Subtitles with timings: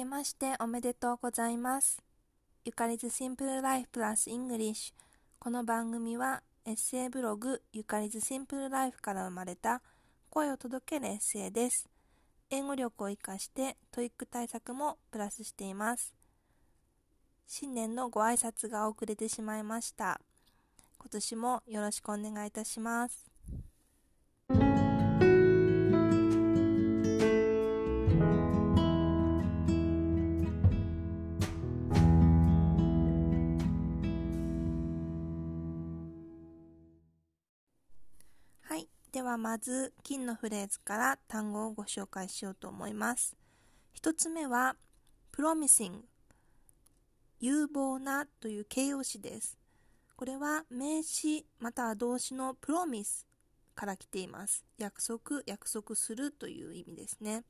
[0.00, 2.02] けましておめでとうございます。
[2.64, 4.94] ゆかり's Simple Life Plus English。
[5.38, 9.82] この番組はエッセイブログゆかり's Simple Life から生まれた
[10.30, 11.86] 声を届けるエッセイです。
[12.48, 16.14] 英語力を活かして TOEIC 対策もプラスしています。
[17.46, 20.18] 新年のご挨拶が遅れてしまいました。
[20.98, 23.29] 今年もよろしくお願いいたします。
[39.12, 43.36] ではまず金のフレーズから単語をご紹介しようと思います。
[43.92, 44.76] 一つ目は
[45.32, 46.02] promising
[47.40, 49.58] 有望なという形容詞です。
[50.14, 53.26] これは名詞または動詞の promise
[53.74, 54.64] から来ています。
[54.78, 57.42] 約束、約束するという意味ですね。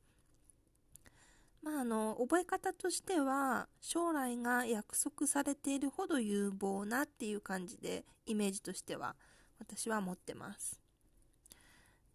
[1.61, 9.15] まあ、あの覚え方としては将来が約束されているほど有望なっていう感じでイメージとしては
[9.59, 10.80] 私は持ってます。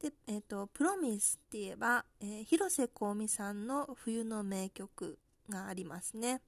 [0.01, 6.43] で、えっ、ー、と、プロミスって言えば、えー、広瀬香美さんの冬の名曲がありますね。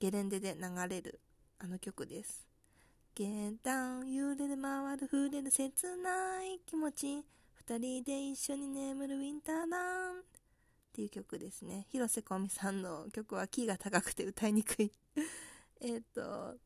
[0.00, 1.20] ゲレンデで流れる
[1.58, 2.46] あの曲です。
[3.14, 10.22] ゲタン揺れる回る触れる切ない気持ち二人で一緒に眠るウィンターランっ
[10.92, 11.86] ていう曲ですね。
[11.90, 14.92] 広瀬香美さんの曲はキーが高くて歌いにくい
[15.80, 16.56] えっと、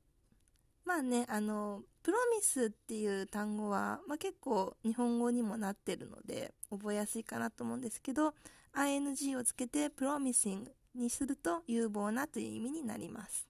[0.84, 8.34] まあね、あの、プロミスっていう単語は、まあ、結構日本語にもなってるので覚えやすいかなと思うんですけど
[8.75, 13.47] ing をつけてプロミシングにすると有望なという意味になります。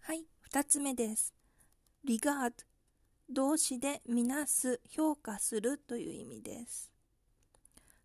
[0.00, 1.34] はい2つ目です。
[2.06, 2.52] regard
[3.30, 6.90] 動詞でみなす評価するという意味です。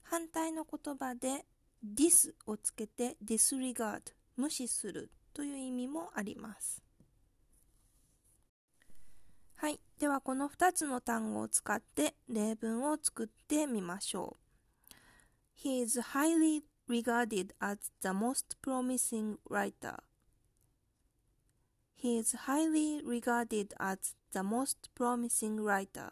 [0.04, 1.46] 反対の言葉で
[1.84, 4.02] dis をつけて disregard
[4.38, 6.84] 無視するという意味もあります
[9.56, 9.80] はい。
[10.00, 15.68] では、この2つの単語を使って例文を作ってみましょう。
[15.68, 19.98] He is highly regarded as the most promising writer.
[21.96, 26.12] He is highly regarded as the most promising writer.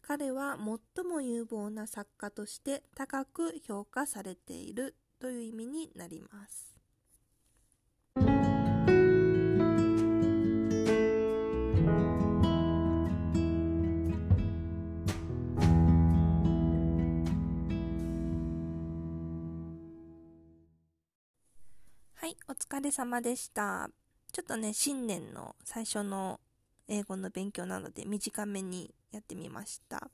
[0.00, 6.67] 彼は最も有望な作家として高く評価されているという意味になります。
[22.70, 23.88] 疲れ様でした。
[24.30, 26.38] ちょっとね、新年の最初の
[26.86, 30.10] 英語の勉強なので短めにやってみました。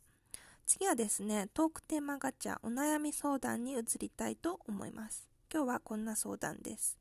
[0.65, 5.27] 次はですね、トークテーマガチャお悩み相談に移りたいと思います。
[5.53, 6.97] 今日はこんな相談です。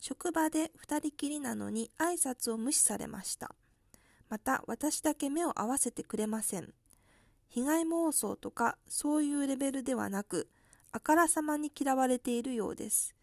[0.00, 3.54] 職場で2人きりなのに挨拶を無視されました。
[4.28, 6.74] また私だけ目を合わせてくれません。
[7.46, 10.48] 被害妄想とかそういうレベルではなく、
[10.90, 13.13] あからさまに嫌われているようです。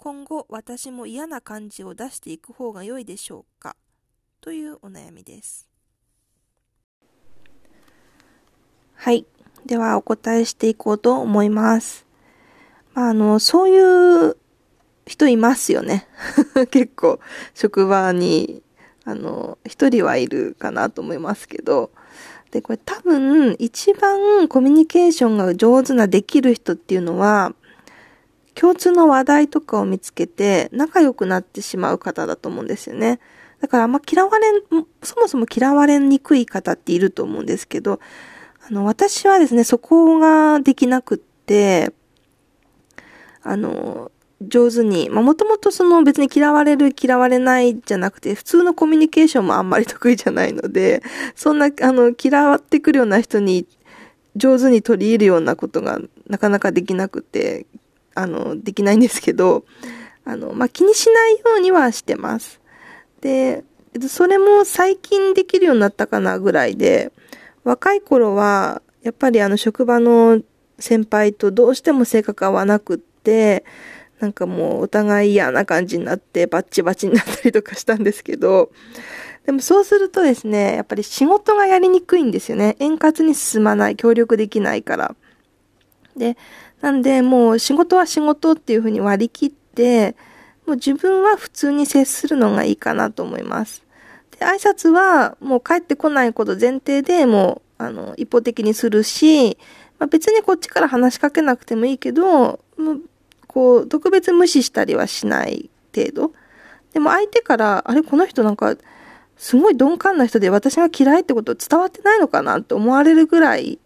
[0.00, 3.74] 今後私も嫌な感じを出していく方が良いでしょうか？
[4.40, 5.68] というお悩みです。
[8.94, 9.26] はい。
[9.66, 12.06] ではお答えしていこうと思います。
[12.94, 14.36] まあ、あの、そういう
[15.04, 16.06] 人いますよね。
[16.70, 17.18] 結構、
[17.52, 18.62] 職場に、
[19.04, 21.90] あの、一人はいるかなと思いますけど、
[22.52, 27.52] で、これ多分、一番コミュニケーションが上手なできる人っていうのは、
[28.60, 33.20] 共通の話題とかを見つけて仲良くなってしまう方だと思うんですよね。
[33.60, 34.46] だからあんま嫌われ、
[35.02, 38.00] そもそも嫌われにくい方っていると思うんですけど、
[38.68, 41.92] あの、私はですね、そこができなくって、
[43.42, 44.10] あの、
[44.42, 51.02] 上手に、まあ、もともとその別に嫌われる嫌われないじゃなくて、普通のコミュニケーションもあんまり得意じゃないので、
[51.36, 53.66] そんな、あの、嫌わってくるような人に
[54.36, 57.66] 上手に取り入るようなことがなかなかできなくて、
[58.18, 59.64] あの、できないんですけど、
[60.24, 62.60] あの、まあ、気にしないようにはしてます。
[63.20, 63.64] で、
[64.08, 67.12] それも最近できるようになったかなぐらいで、
[67.64, 70.42] 若い頃は、やっぱりあの職場の
[70.78, 73.64] 先輩とどうしても性格合わなくって、
[74.20, 78.70] なんかもうお互い嫌な感じになってバッチバチになったりとかしたんですけど、
[79.46, 82.76] でもそうするとですね、やっぱり仕事がやりにくいんですよね。
[82.80, 85.14] 円滑に進まない、協力できないから。
[86.16, 86.36] で、
[86.80, 90.16] なんで、もう仕事は仕事っていうふうに割り切って、
[90.66, 93.82] もう自分は普通に接するのがいいかなと思います。
[94.38, 99.58] で、挨拶はもう帰ってこないこと前提でもう、あの、一方的にするし、
[99.98, 103.00] まあ、別にこっちから話しかけなくてもいいけど、もう
[103.46, 106.32] こう、特別無視したりはしない程度。
[106.92, 108.76] でも相手から、あれ、この人なんか、
[109.36, 113.78] すごい鈍感な人で私が嫌いってこと伝わってないのかなと思われるぐらい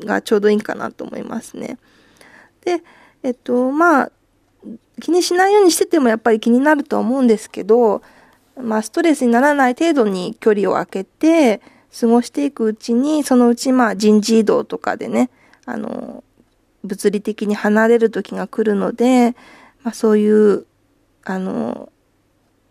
[0.00, 1.78] がちょうどいいかなと思いますね。
[2.66, 2.82] で、
[3.22, 4.12] えっと、まあ、
[5.00, 8.02] 気にしないようにしててもやっぱり気になるとは思うんですけど、
[8.60, 11.62] まあ、ストレスにならない程度に距離を空けて、
[11.98, 15.30] 過ごしていくうちに、そのうちまあ人事異動とかでね、
[15.64, 16.24] あの、
[16.84, 19.34] 物理的に離れる時が来るので、
[19.82, 20.66] まあそういう、
[21.24, 21.90] あの、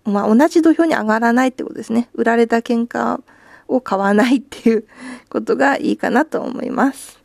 [0.04, 2.10] まあ同じ土俵に上がらないってことですね。
[2.14, 3.22] 売られた喧嘩
[3.68, 4.88] を買わないっていう
[5.30, 7.25] ことがいいかなと思います。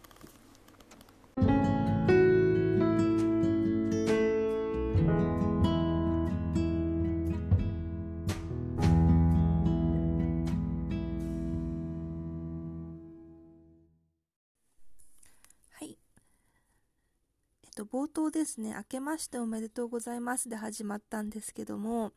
[17.80, 22.12] と、冒頭ですね、明けましておめでとうございますで始まったんですけども、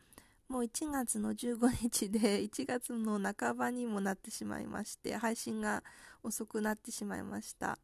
[0.50, 5.84] もう1月の15日で 1月の半ばにもなってしまいまして、配信が
[6.22, 7.80] 遅くなってしまいました。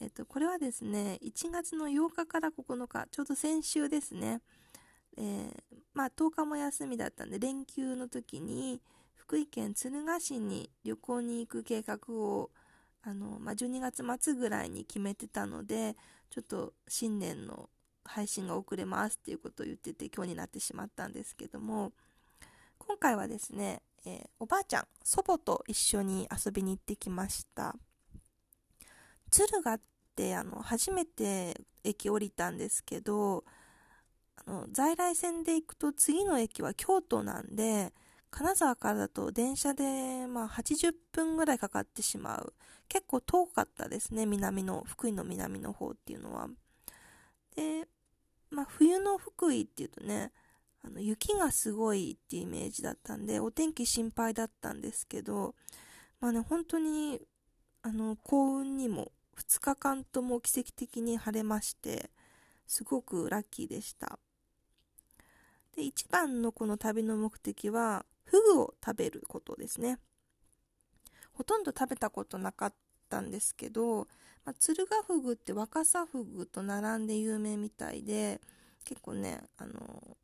[0.00, 4.42] えっと、これはですね、1月の8日から9日、ちょうど先週ですね、
[5.16, 8.82] えー、まあ10日も休みだったんで、連休の時に、
[9.14, 12.50] 福井県敦賀市に旅行に行く計画を
[13.06, 15.96] あの、まあ、12月末ぐらいに決めてたので、
[16.34, 17.70] ちょっと新年の
[18.04, 21.92] 配信が遅れますっていうことを言ってて今日になってしまったんですけども、
[22.76, 27.76] 今回はですね、えー、おばあちゃん、祖母と一緒に遊びに行ってきました。
[29.30, 29.80] 敦賀っ
[30.16, 33.44] てあの、初めて駅降りたんですけど、
[34.44, 37.92] あの、在来線で行くと次の駅は京都なんで、
[38.36, 42.52] 金沢からだと電車で、まあ、80分ぐらいかかってしまう。
[42.88, 46.48] 結構遠かったですね、南の、福井の南の方っていうのは。
[47.54, 47.86] で、
[48.50, 50.32] まあ、冬の福井っていうとね、
[50.82, 55.54] あの雪がすごいっていうイメージだったんで、お天気心配だったんですけど、
[56.20, 57.20] まあね、本当に、
[57.82, 62.10] あの、幸運にも2日間とも奇跡的に晴れまして、
[62.66, 64.18] すごくラッキーでした。
[65.76, 68.04] で、一番のこの旅の目的は、
[68.34, 70.00] フグを食べることですね。
[71.34, 72.74] ほとんど食べたことなかっ
[73.08, 74.08] たんですけど、
[74.44, 78.40] まあ、鶴ヶフグって若狭フグと並んで有名みたいで、
[78.84, 80.16] 結構ね、あの、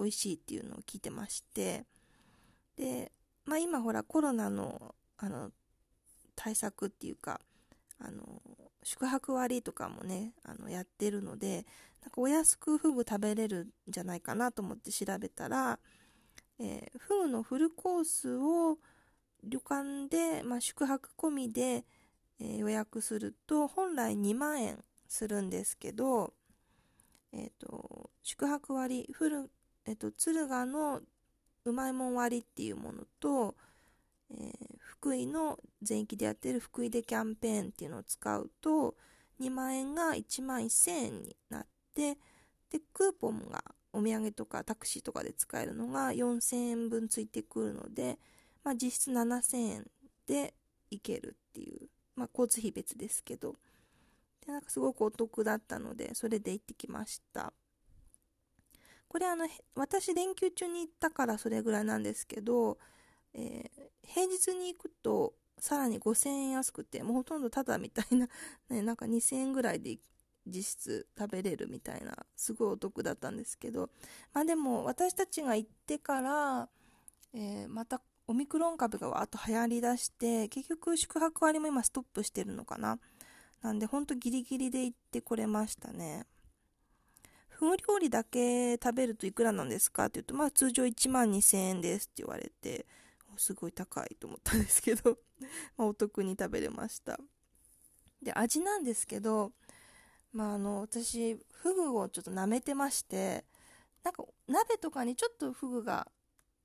[0.00, 1.84] 美味しいっていうのを聞いてまして、
[2.76, 3.12] で、
[3.44, 5.52] まあ今ほらコロナの、あの、
[6.34, 7.40] 対策っていうか、
[8.00, 8.42] あの、
[8.82, 11.64] 宿泊割とかもね、あの、やってるので、
[12.02, 15.78] なんかお安くフグ食べれるんじゃないかなと思って調べたら、
[16.58, 18.78] えー、フグのフルコースを
[19.44, 21.84] 旅館で、まあ、宿泊込みで、
[22.40, 26.32] えー、予約すると本来2万円するんですけど、
[27.32, 29.50] え、ー、と、宿泊割、フル、
[29.84, 31.00] えっ、と、敦賀の
[31.64, 33.54] うまいもん割っていうものと、
[34.30, 38.96] え福井の全域でやってる福井でキャンペーンっていうのを使うと、
[39.40, 42.14] 2万円が1万1000円になって、
[42.70, 43.62] で、クーポンが
[43.96, 48.18] お土産とかタクシーとかで使えるのが4000円分ついてくるので、
[48.64, 49.86] まあ、実質7000円
[50.26, 50.54] で
[50.90, 53.56] 行けるっていう、まあ、交通費別ですけど。
[54.46, 57.52] でなんかすごくお得だったのでそれで行ってきました。
[59.08, 62.78] これあの私連休中に行ったからそれぐらいなんですけど、
[63.34, 68.28] えー、平日に行くとさらに5000円安くてもうほとんどただみたいな、
[68.68, 69.98] ね、なんか2000円ぐらいで
[70.46, 73.90] 実質食べれるみたいなすごいお得だったんですけど
[74.32, 76.68] まあでも私たちが行ってから、
[77.34, 82.98] えー、またオミクロン株がわーっと流行りだして結局宿泊割も今ストップしてるのかな。
[83.62, 86.24] なんでほんとギリギリで行ってこれましたね。
[87.48, 90.06] フグ料理だけ食べるといくらなんですか？
[90.06, 92.84] って言うとまあ通常1万2000円ですって言われて
[93.36, 95.18] すごい高いと思ったんですけど
[95.78, 97.18] まお得に食べれました。
[98.22, 99.52] で味なんですけど
[100.32, 103.44] まあ、あの私フグをちょっと舐めてまして
[104.04, 106.08] なんか鍋とかにちょっとフグが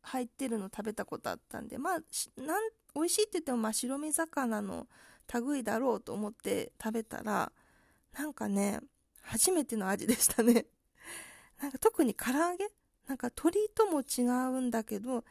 [0.01, 1.93] 入ってるの食べたことあったんでまあ
[2.41, 4.87] なん美味しいって言ってもまあ白身魚の
[5.33, 7.51] 類だろうと思って食べたら
[8.17, 8.79] なんかね
[9.21, 10.65] 初めての味でしたね。
[11.61, 12.67] なんか特に唐揚げ？
[13.07, 14.21] なんか鶏とも違
[14.55, 15.23] うんだけど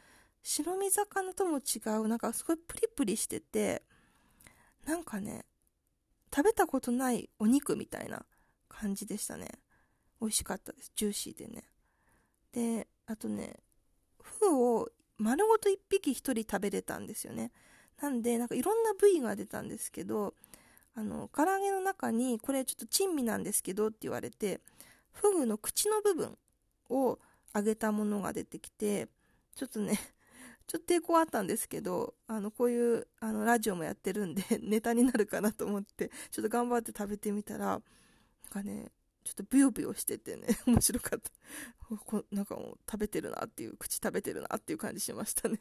[0.43, 3.83] 白身魚とも違うなんかすごいプリプリしてて
[4.85, 5.45] なんかね
[6.33, 8.25] 食べたことないお肉みたいな
[8.69, 9.49] 感じでしたね。
[10.21, 10.91] 美味しかったです。
[10.95, 11.63] ジューシーでね。
[12.53, 13.55] で、あとね、
[14.21, 17.51] フグを丸ごと1匹1人食べれたんですよね。
[18.01, 20.33] なんで、なんかいろんな部位が出たんですけど、
[20.95, 24.61] あの、唐揚げの中に、これちょっと珍味なんですけどって言われて、
[25.11, 26.37] フグの口の部分
[26.89, 27.19] を
[27.53, 29.07] 揚げたものが出てきて、
[29.55, 29.99] ちょっとね、
[30.71, 37.81] ちょっと抵抗あったんですけど、あの、こういう、あの、ラジオもやってるんで、 ネタになるかなと思って、ちょっと頑張って食べてみたら、なん
[38.49, 38.89] かね、
[39.25, 41.29] ちょっとブヨブヨしててね、 面白かった。
[42.05, 45.59] こなんかもう食べてるなっていう、口食べてるなっていう感じしましたね。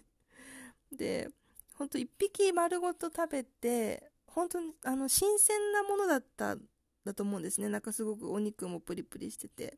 [0.93, 1.29] で、
[1.75, 6.57] ほんと一匹丸ごと食べて、本当に、あの、新鮮なものだった、
[7.05, 7.69] だと思うんですね。
[7.69, 9.77] なんかすごくお肉もプリプリしてて。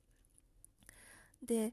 [1.42, 1.72] で、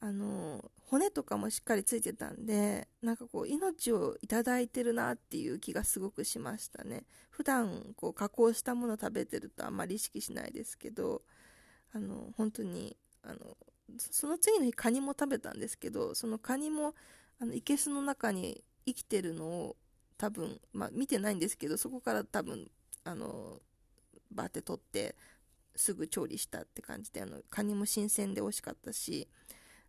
[0.00, 7.04] あの、骨とかもしっかりついてたんで、なんかこう、命をいただいてるなっていう気がすごくしましたね。
[7.30, 11.22] 普段、こう、加工したもの食べてるとあんまり意識しないですけど、
[11.92, 13.56] あの、本当に、あの、
[13.98, 16.94] その次の日カニも食べたんですけど、そのカニも、
[17.40, 19.76] あの、いけすの中に生きてるのを
[20.18, 22.70] 多分、まあ見てないんですけど、そこから多分、
[23.04, 23.60] あの、
[24.30, 25.16] バーって取って、
[25.76, 29.28] すぐ調理したって感じで、あの、カニも新鮮で美味しかったし、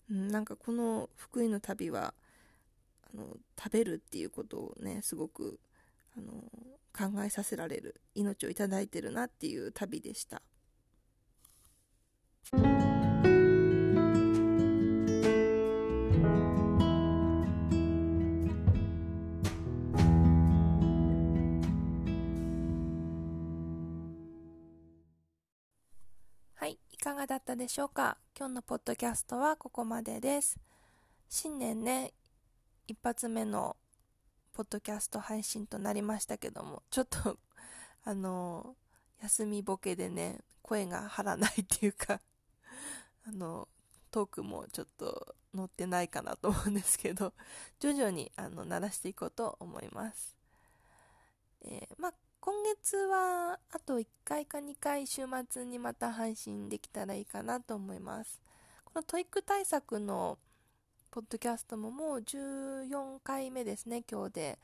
[0.09, 2.13] うん、なんかこの福井の旅は、
[3.13, 5.59] あの、食べるっていうことをね、すごく、
[6.17, 6.33] あの、
[6.93, 10.41] 考えさせられる、命をいいてるなっていう旅でした。
[26.95, 28.15] いかがだったでしょうか？
[28.39, 30.57] 今日のポッドキャストはここまでです。
[31.27, 32.13] 新年ね、
[32.87, 33.75] 一発目の
[34.53, 37.37] ポッドキャスト配信となりましたけども、ちょっと、
[38.05, 38.77] あの、
[39.21, 42.21] 休みボケでね、声が張らないっていうか、
[43.27, 43.67] あの、
[44.09, 47.33] トークもちょっと乗ってないかなと思うんですけど、
[47.81, 50.33] 徐々に、あの、鳴らしていこうと思います。
[51.59, 52.13] えー、まあ、
[52.45, 58.39] 今月はあと1回か2回週末にまた配信できたらいいかなと思います。
[58.83, 60.37] この TOEIC 対策の
[61.09, 64.59] ポッドキャストももう14回目ですね、今日で。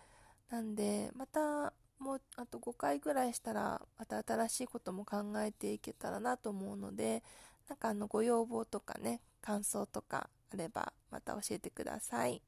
[0.51, 7.23] なんで、またもうあと5回ぐらいしたら、また新しいことも考えていけたらなと思うので、
[7.67, 12.43] なんかあのご要望とかね、感想とかあればまた教えてください。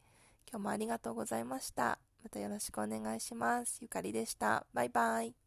[0.48, 1.98] 今日もありがとうございました。
[2.24, 3.80] またよろしくお願いします。
[3.82, 4.66] ゆかりでした。
[4.74, 5.43] バイバイ。